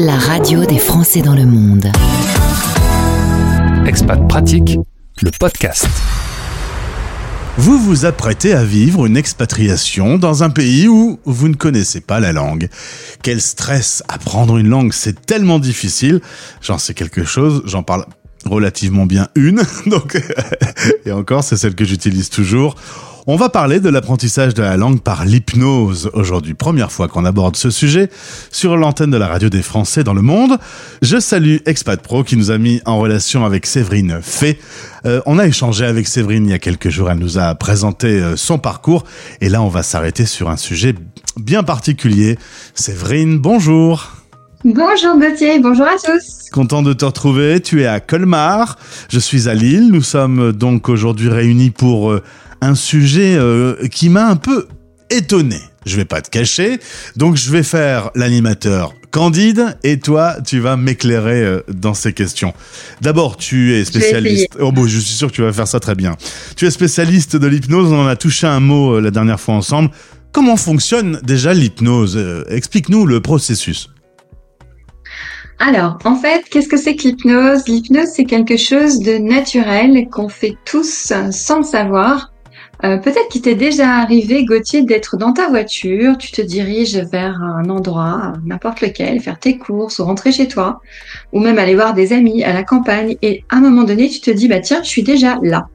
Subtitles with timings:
[0.00, 1.92] la radio des Français dans le monde.
[3.86, 4.78] Expat Pratique,
[5.20, 5.86] le podcast.
[7.58, 12.18] Vous vous apprêtez à vivre une expatriation dans un pays où vous ne connaissez pas
[12.18, 12.70] la langue.
[13.22, 16.22] Quel stress Apprendre une langue, c'est tellement difficile.
[16.62, 18.06] J'en sais quelque chose, j'en parle
[18.44, 20.20] relativement bien une, donc
[21.06, 22.76] et encore c'est celle que j'utilise toujours.
[23.26, 26.54] On va parler de l'apprentissage de la langue par l'hypnose aujourd'hui.
[26.54, 28.08] Première fois qu'on aborde ce sujet
[28.50, 30.58] sur l'antenne de la radio des Français dans le monde.
[31.02, 34.58] Je salue Expat Pro qui nous a mis en relation avec Séverine Fay.
[35.04, 37.10] Euh, on a échangé avec Séverine il y a quelques jours.
[37.10, 39.04] Elle nous a présenté euh, son parcours.
[39.42, 40.94] Et là, on va s'arrêter sur un sujet
[41.36, 42.38] bien particulier.
[42.74, 44.19] Séverine, bonjour.
[44.62, 46.50] Bonjour Gauthier, bonjour à tous.
[46.52, 47.62] Content de te retrouver.
[47.62, 48.76] Tu es à Colmar.
[49.08, 49.88] Je suis à Lille.
[49.90, 52.22] Nous sommes donc aujourd'hui réunis pour euh,
[52.60, 54.68] un sujet euh, qui m'a un peu
[55.08, 55.56] étonné.
[55.86, 56.78] Je vais pas te cacher.
[57.16, 62.52] Donc je vais faire l'animateur Candide et toi, tu vas m'éclairer euh, dans ces questions.
[63.00, 64.58] D'abord, tu es spécialiste.
[64.60, 66.16] Oh bon, je suis sûr que tu vas faire ça très bien.
[66.56, 67.90] Tu es spécialiste de l'hypnose.
[67.90, 69.90] On en a touché un mot la dernière fois ensemble.
[70.32, 72.44] Comment fonctionne déjà l'hypnose?
[72.50, 73.88] Explique-nous le processus.
[75.60, 77.68] Alors, en fait, qu'est-ce que c'est que l'hypnose?
[77.68, 82.32] L'hypnose, c'est quelque chose de naturel qu'on fait tous sans le savoir
[82.82, 87.42] euh, peut-être qu'il t'est déjà arrivé, Gauthier, d'être dans ta voiture, tu te diriges vers
[87.42, 90.80] un endroit, n'importe lequel, faire tes courses ou rentrer chez toi,
[91.32, 94.20] ou même aller voir des amis à la campagne, et à un moment donné, tu
[94.20, 95.66] te dis, bah tiens, je suis déjà là.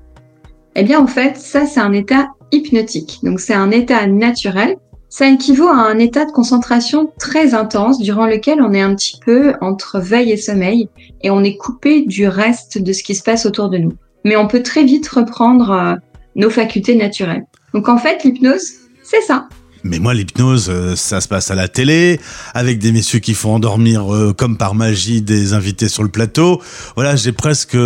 [0.75, 3.19] Eh bien, en fait, ça, c'est un état hypnotique.
[3.22, 4.75] Donc, c'est un état naturel.
[5.18, 9.18] Ça équivaut à un état de concentration très intense durant lequel on est un petit
[9.26, 10.90] peu entre veille et sommeil
[11.24, 13.94] et on est coupé du reste de ce qui se passe autour de nous.
[14.26, 15.96] Mais on peut très vite reprendre euh,
[16.36, 17.46] nos facultés naturelles.
[17.74, 19.48] Donc en fait, l'hypnose, c'est ça.
[19.86, 22.20] Mais moi, l'hypnose, euh, ça se passe à la télé,
[22.54, 26.62] avec des messieurs qui font endormir euh, comme par magie des invités sur le plateau.
[26.96, 27.78] Voilà, j'ai presque,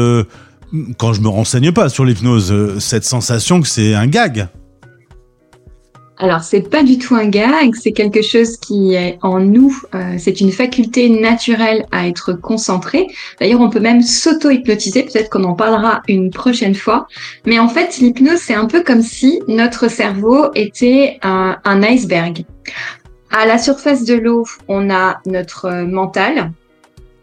[0.98, 4.50] quand je me renseigne pas sur l'hypnose, cette sensation que c'est un gag.
[6.22, 9.74] Alors, c'est pas du tout un gag, c'est quelque chose qui est en nous.
[9.96, 13.08] Euh, c'est une faculté naturelle à être concentré.
[13.40, 15.04] D'ailleurs, on peut même s'auto-hypnotiser.
[15.04, 17.08] Peut-être qu'on en parlera une prochaine fois.
[17.46, 22.44] Mais en fait, l'hypnose, c'est un peu comme si notre cerveau était un, un iceberg.
[23.32, 26.52] À la surface de l'eau, on a notre mental,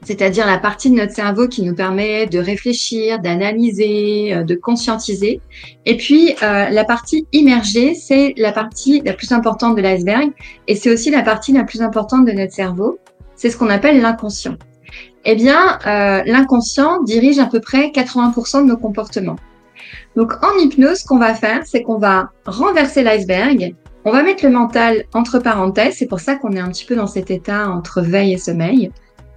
[0.06, 5.40] c'est-à-dire la partie de notre cerveau qui nous permet de réfléchir, d'analyser, euh, de conscientiser.
[5.84, 10.30] Et puis euh, la partie immergée, c'est la partie la plus importante de l'iceberg
[10.68, 12.98] et c'est aussi la partie la plus importante de notre cerveau.
[13.34, 14.54] C'est ce qu'on appelle l'inconscient.
[15.24, 19.36] Eh bien, euh, l'inconscient dirige à peu près 80% de nos comportements.
[20.14, 23.74] Donc en hypnose, ce qu'on va faire, c'est qu'on va renverser l'iceberg
[24.08, 26.94] on va mettre le mental entre parenthèses, c'est pour ça qu'on est un petit peu
[26.94, 28.92] dans cet état entre veille et sommeil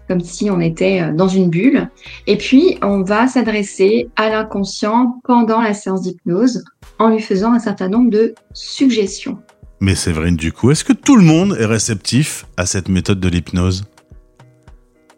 [0.10, 1.88] comme si on était euh, dans une bulle.
[2.26, 6.64] Et puis, on va s'adresser à l'inconscient pendant la séance d'hypnose
[6.98, 9.38] en lui faisant un certain nombre de suggestions.
[9.80, 13.30] Mais Séverine, du coup, est-ce que tout le monde est réceptif à cette méthode de
[13.30, 13.86] l'hypnose?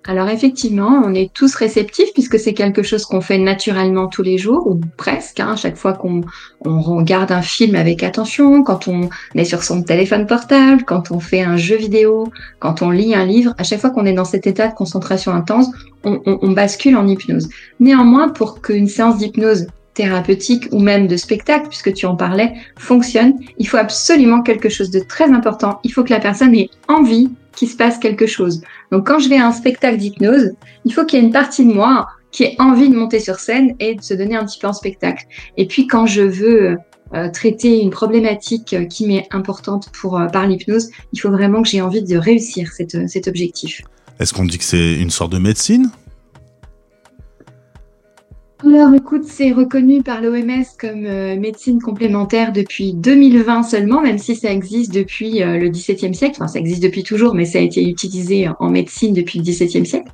[0.08, 4.40] Alors effectivement, on est tous réceptifs puisque c'est quelque chose qu'on fait naturellement tous les
[4.40, 5.40] jours ou presque.
[5.40, 6.22] Hein, chaque fois qu'on
[6.66, 11.20] on regarde un film avec attention, quand on est sur son téléphone portable, quand on
[11.20, 12.28] fait un jeu vidéo,
[12.60, 15.34] quand on lit un livre, à chaque fois qu'on est dans cet état de concentration
[15.34, 15.68] intense,
[16.04, 17.50] on, on, on bascule en hypnose.
[17.80, 23.36] Néanmoins, pour qu'une séance d'hypnose thérapeutique ou même de spectacle, puisque tu en parlais, fonctionne,
[23.60, 25.80] il faut absolument quelque chose de très important.
[25.84, 28.62] Il faut que la personne ait envie qu'il se passe quelque chose.
[28.92, 30.52] Donc quand je vais à un spectacle d'hypnose,
[30.86, 33.40] il faut qu'il y ait une partie de moi qui ait envie de monter sur
[33.40, 35.26] scène et de se donner un petit peu en spectacle.
[35.58, 36.78] Et puis quand je veux
[37.14, 41.68] euh, traiter une problématique qui m'est importante pour euh, par l'hypnose, il faut vraiment que
[41.68, 43.82] j'ai envie de réussir cet objectif.
[44.20, 45.90] Est-ce qu'on dit que c'est une sorte de médecine?
[48.64, 54.36] Alors écoute, c'est reconnu par l'OMS comme euh, médecine complémentaire depuis 2020 seulement, même si
[54.36, 56.36] ça existe depuis euh, le XVIIe siècle.
[56.38, 59.86] Enfin, ça existe depuis toujours, mais ça a été utilisé en médecine depuis le XVIIe
[59.86, 60.12] siècle.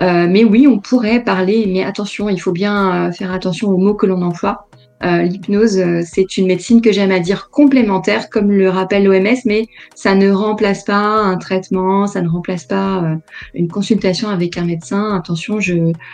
[0.00, 3.94] Euh, mais oui, on pourrait parler, mais attention, il faut bien faire attention aux mots
[3.94, 4.68] que l'on emploie.
[5.04, 9.36] Euh, l'hypnose, euh, c'est une médecine que j'aime à dire complémentaire, comme le rappelle l'OMS,
[9.44, 9.66] mais
[9.96, 13.16] ça ne remplace pas un traitement, ça ne remplace pas euh,
[13.54, 15.16] une consultation avec un médecin.
[15.16, 15.58] Attention,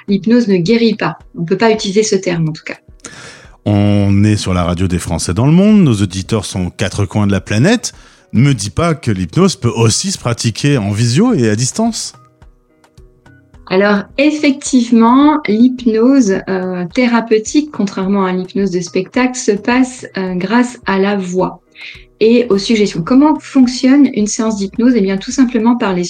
[0.09, 1.19] l'hypnose ne guérit pas.
[1.37, 2.77] On ne peut pas utiliser ce terme en tout cas.
[3.67, 7.05] On est sur la radio des Français dans le monde, nos auditeurs sont aux quatre
[7.05, 7.93] coins de la planète.
[8.33, 12.15] Ne me dis pas que l'hypnose peut aussi se pratiquer en visio et à distance
[13.71, 20.99] alors effectivement, l'hypnose euh, thérapeutique, contrairement à l'hypnose de spectacle, se passe euh, grâce à
[20.99, 21.61] la voix.
[22.21, 23.03] et aux suggestions.
[23.05, 24.95] Comment fonctionne une séance d'hypnose?
[24.97, 26.03] Eh bien, tout simplement par les,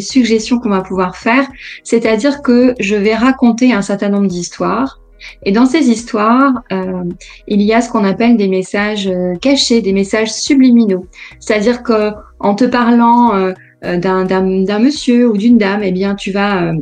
[0.00, 1.48] suggestions qu'on va pouvoir faire,
[1.82, 5.00] c'est-à-dire que je vais raconter un certain nombre d'histoires.
[5.44, 7.04] Et dans ces histoires, euh,
[7.48, 11.06] il y a ce qu'on appelle des messages euh, cachés, des messages subliminaux.
[11.40, 16.72] C'est-à-dire que en te parlant d'un monsieur ou d'une dame, eh bien, tu vas,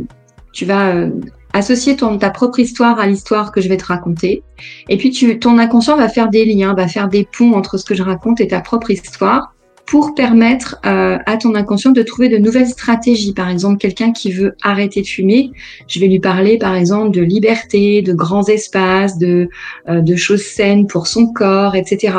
[0.52, 1.08] tu vas
[1.54, 4.42] associer ton, ta propre histoire à l'histoire que je vais te raconter.
[4.88, 7.84] Et puis tu, ton inconscient va faire des liens, va faire des ponts entre ce
[7.84, 9.54] que je raconte et ta propre histoire
[9.86, 13.34] pour permettre euh, à ton inconscient de trouver de nouvelles stratégies.
[13.34, 15.50] Par exemple, quelqu'un qui veut arrêter de fumer,
[15.86, 19.48] je vais lui parler par exemple de liberté, de grands espaces, de,
[19.88, 22.18] euh, de choses saines pour son corps, etc.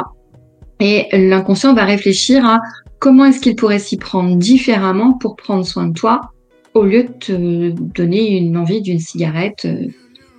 [0.80, 2.62] Et l'inconscient va réfléchir à
[3.06, 6.32] comment est-ce qu'il pourrait s'y prendre différemment pour prendre soin de toi
[6.74, 9.90] au lieu de te donner une envie d'une cigarette, euh,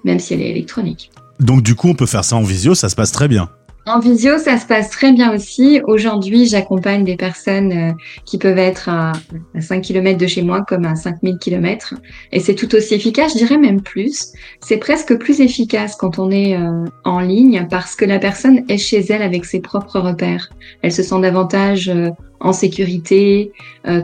[0.02, 1.12] même si elle est électronique.
[1.38, 3.50] Donc du coup, on peut faire ça en visio, ça se passe très bien.
[3.88, 5.80] En visio, ça se passe très bien aussi.
[5.86, 7.92] Aujourd'hui, j'accompagne des personnes euh,
[8.24, 9.12] qui peuvent être à,
[9.60, 11.94] 5 km de chez moi comme à 5000 km.
[12.32, 14.32] Et c'est tout aussi efficace, je dirais même plus.
[14.60, 18.78] C'est presque plus efficace quand on est euh, en ligne parce que la personne est
[18.78, 20.50] chez elle avec ses propres repères.
[20.82, 21.92] Elle se sent davantage
[22.40, 23.52] en sécurité,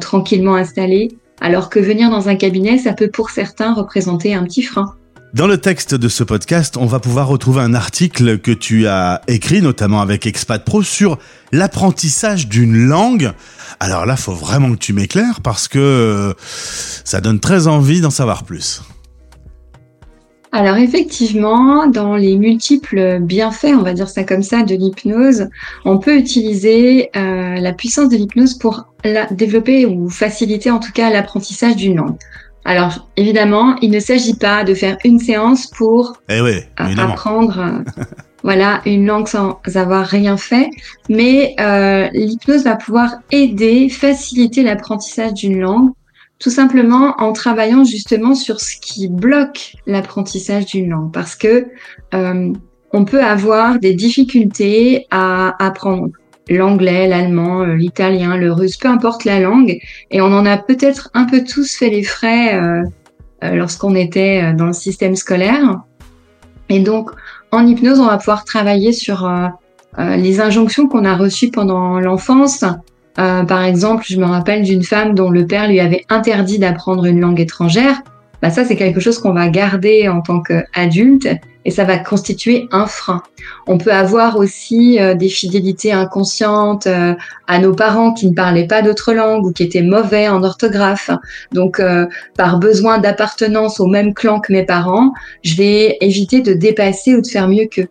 [0.00, 1.08] tranquillement installée
[1.40, 4.94] alors que venir dans un cabinet, ça peut pour certains représenter un petit frein.
[5.34, 9.22] Dans le texte de ce podcast, on va pouvoir retrouver un article que tu as
[9.28, 11.16] écrit, notamment avec Expat Pro, sur
[11.52, 13.32] l'apprentissage d'une langue.
[13.80, 18.10] Alors là, faut vraiment que tu m'éclaires parce que euh, ça donne très envie d'en
[18.10, 18.82] savoir plus.
[20.54, 25.48] Alors effectivement, dans les multiples bienfaits, on va dire ça comme ça, de l'hypnose,
[25.86, 30.92] on peut utiliser euh, la puissance de l'hypnose pour la, développer ou faciliter en tout
[30.92, 32.18] cas l'apprentissage d'une langue.
[32.64, 36.40] Alors évidemment, il ne s'agit pas de faire une séance pour eh
[36.76, 38.04] apprendre euh,
[38.44, 40.68] voilà une langue sans avoir rien fait,
[41.08, 45.90] mais euh, l'hypnose va pouvoir aider, faciliter l'apprentissage d'une langue
[46.42, 51.68] tout simplement en travaillant justement sur ce qui bloque l'apprentissage d'une langue, parce que
[52.14, 52.52] euh,
[52.92, 56.08] on peut avoir des difficultés à apprendre
[56.48, 59.78] l'anglais, l'allemand, euh, l'italien, le russe, peu importe la langue,
[60.10, 62.82] et on en a peut-être un peu tous fait les frais euh,
[63.42, 65.80] lorsqu'on était dans le système scolaire.
[66.68, 67.10] Et donc,
[67.50, 69.28] en hypnose, on va pouvoir travailler sur
[69.98, 72.64] les injonctions qu'on a reçues pendant l'enfance,
[73.18, 77.04] euh, par exemple, je me rappelle d'une femme dont le père lui avait interdit d'apprendre
[77.04, 78.02] une langue étrangère.
[78.40, 81.28] Bah ça, c'est quelque chose qu'on va garder en tant qu'adulte
[81.64, 83.22] et ça va constituer un frein.
[83.66, 87.14] On peut avoir aussi euh, des fidélités inconscientes euh,
[87.46, 91.10] à nos parents qui ne parlaient pas d'autres langues ou qui étaient mauvais en orthographe.
[91.52, 91.82] Donc,
[92.36, 95.12] par besoin d'appartenance au même clan que mes parents,
[95.42, 97.88] je vais éviter de dépasser ou de faire mieux qu'eux.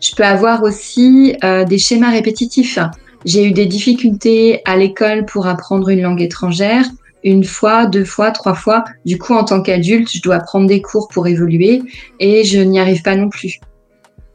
[0.00, 1.36] Je peux avoir aussi
[1.68, 2.78] des schémas répétitifs.
[3.24, 6.84] J'ai eu des difficultés à l'école pour apprendre une langue étrangère.
[7.24, 8.84] Une fois, deux fois, trois fois.
[9.04, 11.82] Du coup, en tant qu'adulte, je dois prendre des cours pour évoluer
[12.18, 13.60] et je n'y arrive pas non plus.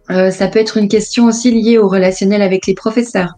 [0.10, 3.34] Euh, ça peut être une question aussi liée au relationnel avec les professeurs.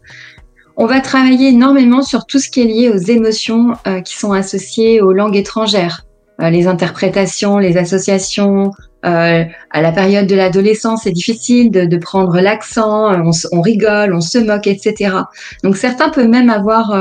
[0.82, 4.32] On va travailler énormément sur tout ce qui est lié aux émotions euh, qui sont
[4.32, 6.06] associées aux langues étrangères.
[6.42, 8.72] Euh, les interprétations, les associations,
[9.06, 14.14] euh, à la période de l'adolescence, c'est difficile de, de prendre l'accent, on, on, rigole,
[14.14, 15.18] on se moque, etc.
[15.66, 16.94] Donc certains peuvent même avoir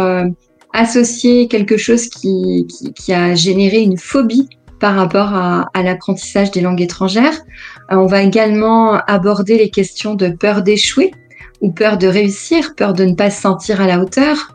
[0.73, 4.49] associé quelque chose qui, qui, qui, a généré une phobie
[4.81, 7.35] par rapport à, à l'apprentissage des langues étrangères.
[7.91, 11.11] Euh, on va également aborder les questions de peur d'échouer
[11.61, 14.55] ou peur de réussir, peur de ne pas se sentir à la hauteur.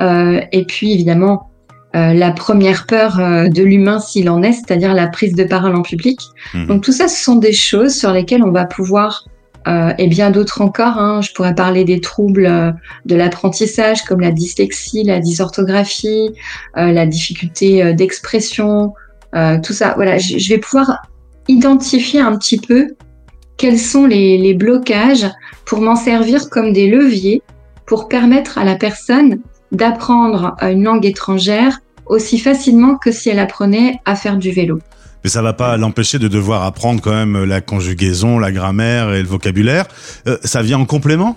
[0.00, 1.50] Euh, et puis évidemment
[1.94, 5.76] euh, la première peur euh, de l'humain s'il en est, c'est-à-dire la prise de parole
[5.76, 6.18] en public.
[6.52, 6.66] Mhm.
[6.66, 9.24] Donc tout ça, ce sont des choses sur lesquelles on va pouvoir,
[9.66, 12.74] euh, et bien d'autres encore, hein, je pourrais parler des troubles
[13.06, 16.30] de l'apprentissage comme la dyslexie, la dysorthographie,
[16.74, 18.92] la difficulté d'expression,
[19.32, 19.94] tout ça.
[19.96, 21.02] Voilà, je vais pouvoir
[21.48, 22.88] identifier un petit peu
[23.56, 25.26] quels sont les, les blocages
[25.64, 27.42] pour m'en servir comme des leviers
[27.86, 29.40] pour permettre à la personne
[29.72, 34.78] d'apprendre une langue étrangère aussi facilement que si elle apprenait à faire du vélo.
[35.24, 39.22] Mais ça va pas l'empêcher de devoir apprendre quand même la conjugaison, la grammaire et
[39.22, 39.86] le vocabulaire.
[40.28, 41.34] Euh, ça vient en complément?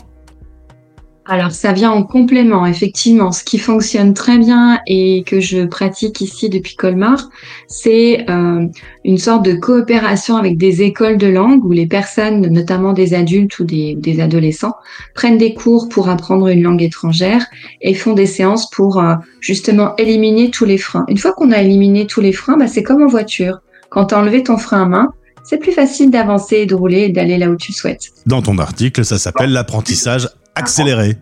[1.29, 3.33] Alors ça vient en complément, effectivement.
[3.33, 7.29] Ce qui fonctionne très bien et que je pratique ici depuis Colmar,
[7.67, 8.65] c'est euh,
[9.03, 13.59] une sorte de coopération avec des écoles de langue où les personnes, notamment des adultes
[13.59, 14.75] ou des, adolescents,
[15.15, 17.45] prennent des cours pour apprendre une langue étrangère
[17.81, 21.05] et font des séances pour euh, justement éliminer tous les freins.
[21.09, 23.59] Une fois qu'on a éliminé tous les freins, bah, c'est comme en voiture.
[23.89, 25.13] Quand tu as enlevé ton frein à main,
[25.43, 28.09] c'est plus facile d'avancer et de rouler et d'aller là où tu souhaites.
[28.25, 31.17] Dans ton article, ça s'appelle l'apprentissage accéléré.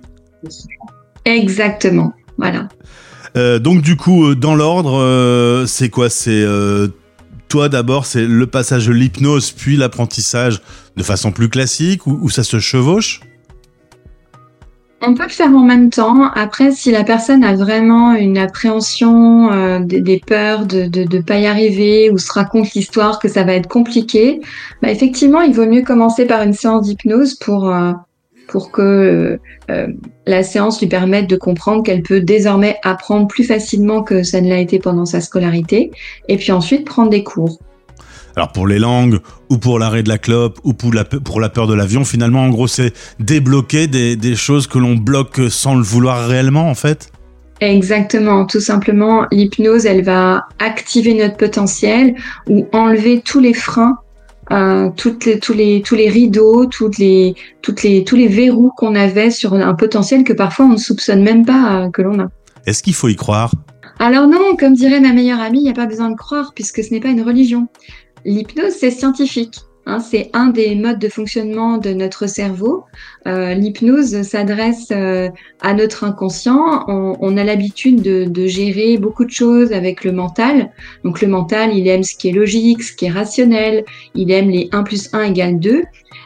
[1.26, 2.68] Exactement, voilà.
[3.38, 6.10] Euh, donc du coup, euh, dans l'ordre, euh, c'est quoi?
[6.10, 6.88] C'est euh,
[7.50, 10.62] toi d'abord, c'est le passage de l'hypnose, puis l'apprentissage
[10.96, 13.20] de façon plus classique, ou ça se chevauche?
[15.08, 16.32] On peut le faire en même temps.
[16.34, 21.20] Après, si la personne a vraiment une appréhension euh, des, peurs de ne de, de
[21.20, 24.42] pas y arriver ou se raconte l'histoire que ça va être compliqué,
[24.82, 27.92] bah, effectivement, il vaut mieux commencer par une séance d'hypnose pour, euh,
[28.48, 29.88] pour que euh,
[30.26, 34.50] la séance lui permette de comprendre qu'elle peut désormais apprendre plus facilement que ça ne
[34.50, 35.92] l'a été pendant sa scolarité,
[36.28, 37.60] et puis ensuite prendre des cours.
[38.36, 41.39] Alors pour les langues, ou pour l'arrêt de la clope, ou pour la, pe- pour
[41.39, 45.39] la peur de l'avion, finalement, en gros, c'est débloquer des, des choses que l'on bloque
[45.50, 47.12] sans le vouloir réellement, en fait
[47.62, 52.15] Exactement, tout simplement, l'hypnose, elle va activer notre potentiel
[52.50, 53.98] ou enlever tous les freins,
[54.51, 58.72] euh, toutes les, tous les tous les rideaux, toutes les toutes les tous les verrous
[58.75, 62.20] qu'on avait sur un potentiel que parfois on ne soupçonne même pas euh, que l'on
[62.20, 62.27] a.
[62.65, 63.51] Est-ce qu'il faut y croire?
[64.00, 66.84] Alors non, comme dirait ma meilleure amie, il n'y a pas besoin de croire puisque
[66.84, 67.70] ce n'est pas une religion.
[68.25, 69.60] L'hypnose, c'est scientifique.
[69.88, 72.86] Hein, c'est un des modes de fonctionnement de notre cerveau.
[73.27, 75.29] Euh, L'hypnose s'adresse euh,
[75.62, 76.86] à notre inconscient.
[76.88, 80.72] On, a l'habitude de, de gérer beaucoup de choses avec le mental.
[81.03, 83.86] Donc le mental, il aime ce qui est logique, ce qui est rationnel.
[84.15, 85.84] Il aime les 1 plus 1 égale 2.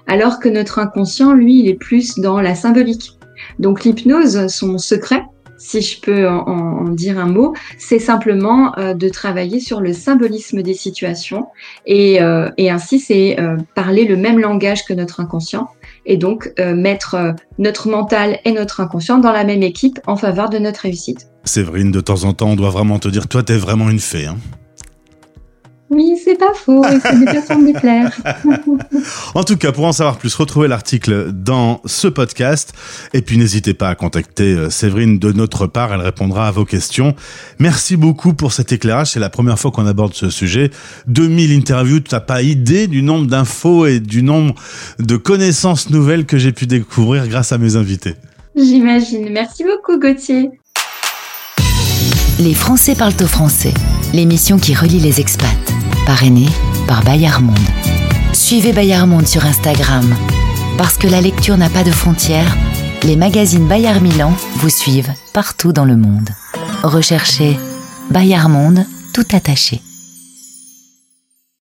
[0.07, 3.19] Alors que notre inconscient, lui, il est plus dans la symbolique.
[3.59, 5.23] Donc l'hypnose, son secret,
[5.59, 10.63] si je peux en, dire un mot, c'est simplement euh, de travailler sur le symbolisme
[10.63, 11.47] des situations
[11.85, 15.67] et, euh, ainsi c'est euh, parler le même langage que notre inconscient
[16.05, 20.57] et donc mettre notre mental et notre inconscient dans la même équipe en faveur de
[20.57, 21.27] notre réussite.
[21.43, 24.25] Séverine, de temps en temps, on doit vraiment te dire, toi, t'es vraiment une fée.
[24.25, 24.37] Hein
[25.89, 28.15] Oui, c'est pas faux, et ce n'est pas sans me déplaire.
[29.36, 32.74] En tout cas, pour en savoir plus, retrouvez l'article dans ce podcast.
[33.13, 35.93] Et puis, n'hésitez pas à contacter euh, Séverine de notre part.
[35.93, 37.15] Elle répondra à vos questions.
[37.60, 39.12] Merci beaucoup pour cet éclairage.
[39.12, 40.72] C'est la première fois qu'on aborde ce sujet.
[41.08, 42.00] 2000 interviews.
[42.00, 44.55] Tu n'as pas idée du nombre d'infos et du nombre
[45.00, 48.15] de connaissances nouvelles que j'ai pu découvrir grâce à mes invités.
[48.55, 49.29] J'imagine.
[49.31, 50.50] Merci beaucoup, Gauthier.
[52.39, 53.74] Les Français parlent au français,
[54.13, 55.46] l'émission qui relie les expats,
[56.09, 56.49] parrainée
[56.87, 57.69] par Bayard Monde.
[58.33, 60.11] Suivez Bayard Monde sur Instagram.
[60.75, 62.57] Parce que la lecture n'a pas de frontières,
[63.03, 66.29] les magazines Bayard Milan vous suivent partout dans le monde.
[66.81, 67.59] Recherchez
[68.09, 69.83] Bayard Monde tout attaché.